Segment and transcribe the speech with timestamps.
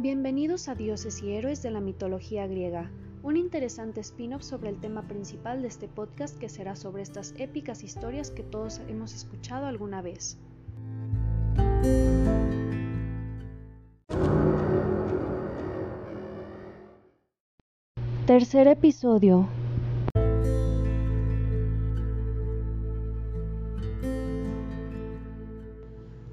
[0.00, 2.88] Bienvenidos a Dioses y Héroes de la Mitología Griega,
[3.24, 7.82] un interesante spin-off sobre el tema principal de este podcast que será sobre estas épicas
[7.82, 10.38] historias que todos hemos escuchado alguna vez.
[18.24, 19.48] Tercer episodio.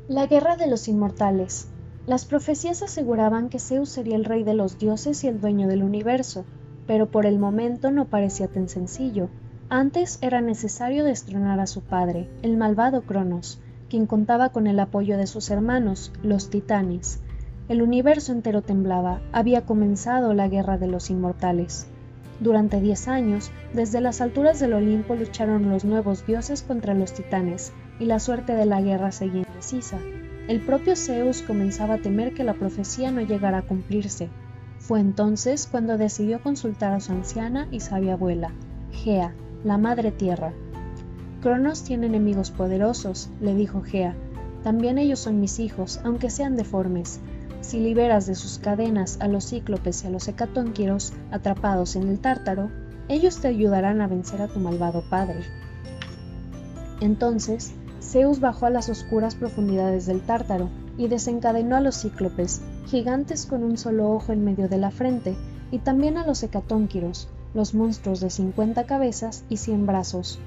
[0.08, 1.70] La Guerra de los Inmortales.
[2.08, 5.82] Las profecías aseguraban que Zeus sería el rey de los dioses y el dueño del
[5.82, 6.46] universo,
[6.86, 9.30] pero por el momento no parecía tan sencillo.
[9.70, 15.18] Antes era necesario destronar a su padre, el malvado Cronos, quien contaba con el apoyo
[15.18, 17.22] de sus hermanos, los titanes.
[17.70, 21.88] El universo entero temblaba, había comenzado la guerra de los inmortales.
[22.40, 27.74] Durante diez años, desde las alturas del Olimpo lucharon los nuevos dioses contra los titanes,
[28.00, 29.98] y la suerte de la guerra seguía indecisa.
[30.48, 34.30] El propio Zeus comenzaba a temer que la profecía no llegara a cumplirse.
[34.78, 38.52] Fue entonces cuando decidió consultar a su anciana y sabia abuela,
[38.92, 40.54] Gea, la Madre Tierra.
[41.42, 44.16] Cronos tiene enemigos poderosos, le dijo Gea.
[44.64, 47.20] También ellos son mis hijos, aunque sean deformes.
[47.62, 52.20] Si liberas de sus cadenas a los cíclopes y a los hecatónquiros atrapados en el
[52.20, 52.70] tártaro,
[53.10, 55.40] ellos te ayudarán a vencer a tu malvado padre.
[57.02, 57.74] Entonces,
[58.06, 63.64] Zeus bajó a las oscuras profundidades del Tártaro y desencadenó a los cíclopes, gigantes con
[63.64, 65.36] un solo ojo en medio de la frente,
[65.72, 70.40] y también a los hecatónquiros, los monstruos de cincuenta cabezas y cien brazos.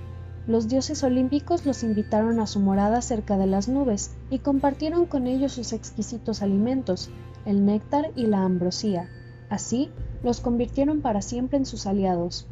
[0.46, 5.26] Los dioses olímpicos los invitaron a su morada cerca de las nubes y compartieron con
[5.26, 7.10] ellos sus exquisitos alimentos,
[7.44, 9.10] el néctar y la ambrosía.
[9.50, 9.90] Así,
[10.22, 12.46] los convirtieron para siempre en sus aliados.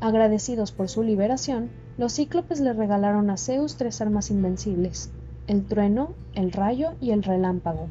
[0.00, 5.10] Agradecidos por su liberación, los cíclopes le regalaron a Zeus tres armas invencibles,
[5.46, 7.88] el trueno, el rayo y el relámpago.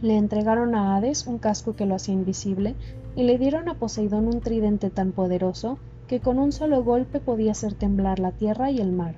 [0.00, 2.74] Le entregaron a Hades un casco que lo hacía invisible
[3.16, 7.52] y le dieron a Poseidón un tridente tan poderoso que con un solo golpe podía
[7.52, 9.16] hacer temblar la tierra y el mar.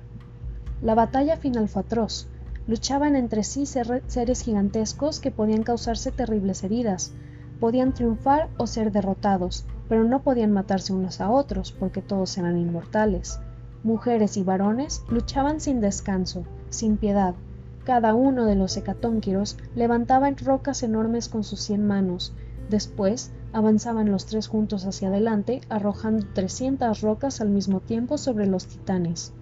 [0.81, 2.27] La batalla final fue atroz.
[2.67, 7.13] Luchaban entre sí seres gigantescos que podían causarse terribles heridas,
[7.61, 12.57] podían triunfar o ser derrotados, pero no podían matarse unos a otros porque todos eran
[12.57, 13.39] inmortales.
[13.83, 17.33] Mujeres y varones luchaban sin descanso, sin piedad.
[17.83, 22.33] Cada uno de los hecatónquiros levantaba rocas enormes con sus cien manos.
[22.69, 28.67] Después avanzaban los tres juntos hacia adelante, arrojando trescientas rocas al mismo tiempo sobre los
[28.67, 29.33] titanes.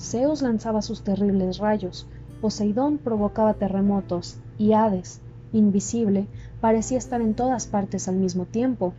[0.00, 2.06] Zeus lanzaba sus terribles rayos,
[2.40, 5.20] Poseidón provocaba terremotos, y Hades,
[5.52, 6.26] invisible,
[6.60, 8.92] parecía estar en todas partes al mismo tiempo.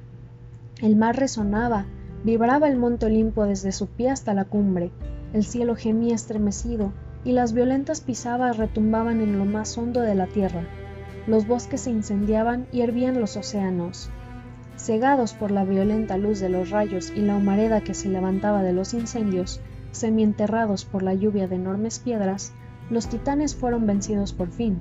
[0.81, 1.85] El mar resonaba,
[2.25, 4.89] Vibraba el monte Olimpo desde su pie hasta la cumbre,
[5.33, 6.91] el cielo gemía estremecido
[7.23, 10.63] y las violentas pisadas retumbaban en lo más hondo de la tierra.
[11.27, 14.09] Los bosques se incendiaban y hervían los océanos.
[14.75, 18.73] Cegados por la violenta luz de los rayos y la humareda que se levantaba de
[18.73, 19.61] los incendios,
[19.91, 22.53] semienterrados por la lluvia de enormes piedras,
[22.89, 24.79] los titanes fueron vencidos por fin.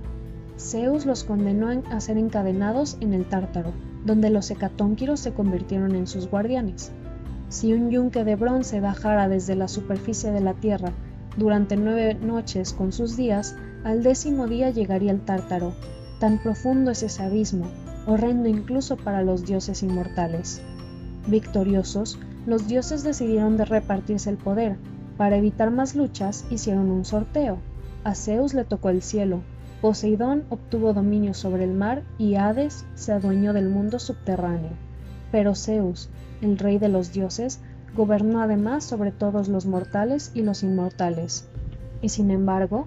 [0.58, 3.74] Zeus los condenó a ser encadenados en el Tártaro,
[4.06, 6.90] donde los hecatónquiros se convirtieron en sus guardianes.
[7.48, 10.92] Si un yunque de bronce bajara desde la superficie de la tierra
[11.36, 15.74] durante nueve noches con sus días, al décimo día llegaría el tártaro.
[16.20, 17.66] Tan profundo es ese abismo,
[18.06, 20.62] horrendo incluso para los dioses inmortales.
[21.26, 24.76] Victoriosos, los dioses decidieron de repartirse el poder.
[25.16, 27.58] Para evitar más luchas, hicieron un sorteo.
[28.04, 29.42] A Zeus le tocó el cielo,
[29.84, 34.70] Poseidón obtuvo dominio sobre el mar y Hades se adueñó del mundo subterráneo.
[35.30, 36.08] Pero Zeus,
[36.44, 37.60] el rey de los dioses,
[37.96, 41.48] gobernó además sobre todos los mortales y los inmortales.
[42.02, 42.86] Y sin embargo,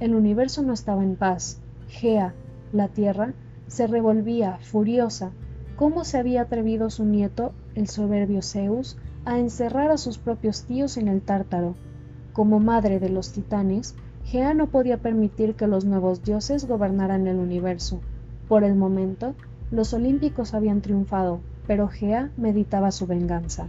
[0.00, 1.58] el universo no estaba en paz.
[1.88, 2.34] Gea,
[2.72, 3.34] la tierra,
[3.66, 5.30] se revolvía, furiosa.
[5.76, 10.96] ¿Cómo se había atrevido su nieto, el soberbio Zeus, a encerrar a sus propios tíos
[10.96, 11.74] en el tártaro?
[12.32, 13.94] Como madre de los titanes,
[14.24, 18.00] Gea no podía permitir que los nuevos dioses gobernaran el universo.
[18.48, 19.34] Por el momento,
[19.70, 23.68] los olímpicos habían triunfado, pero Gea meditaba su venganza.